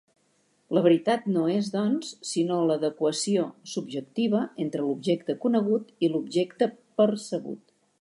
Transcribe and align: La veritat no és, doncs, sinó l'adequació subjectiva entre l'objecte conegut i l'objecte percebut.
La 0.77 0.81
veritat 0.85 1.27
no 1.35 1.43
és, 1.55 1.69
doncs, 1.75 2.09
sinó 2.31 2.57
l'adequació 2.71 3.45
subjectiva 3.75 4.43
entre 4.67 4.89
l'objecte 4.89 5.39
conegut 5.47 5.97
i 6.09 6.15
l'objecte 6.17 6.75
percebut. 7.03 7.67